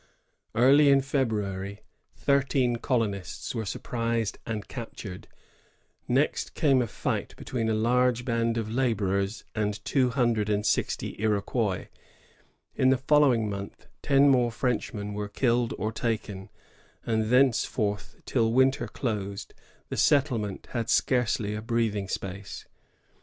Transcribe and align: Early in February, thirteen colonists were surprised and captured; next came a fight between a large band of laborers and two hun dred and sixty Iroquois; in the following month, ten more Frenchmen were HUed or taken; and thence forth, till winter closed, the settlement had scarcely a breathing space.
Early 0.55 0.89
in 0.89 1.01
February, 1.01 1.83
thirteen 2.15 2.77
colonists 2.77 3.53
were 3.53 3.65
surprised 3.67 4.39
and 4.47 4.67
captured; 4.67 5.27
next 6.07 6.55
came 6.55 6.81
a 6.81 6.87
fight 6.87 7.35
between 7.37 7.69
a 7.69 7.75
large 7.75 8.25
band 8.25 8.57
of 8.57 8.67
laborers 8.73 9.43
and 9.53 9.79
two 9.85 10.09
hun 10.09 10.33
dred 10.33 10.49
and 10.49 10.65
sixty 10.65 11.15
Iroquois; 11.21 11.85
in 12.73 12.89
the 12.89 12.97
following 12.97 13.47
month, 13.47 13.85
ten 14.01 14.27
more 14.27 14.51
Frenchmen 14.51 15.13
were 15.13 15.29
HUed 15.31 15.71
or 15.77 15.91
taken; 15.91 16.49
and 17.05 17.25
thence 17.29 17.63
forth, 17.63 18.15
till 18.25 18.51
winter 18.51 18.87
closed, 18.87 19.53
the 19.89 19.97
settlement 19.97 20.69
had 20.71 20.89
scarcely 20.89 21.53
a 21.53 21.61
breathing 21.61 22.07
space. 22.07 22.65